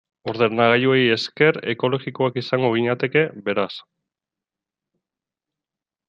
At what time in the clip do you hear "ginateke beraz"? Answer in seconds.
2.77-3.71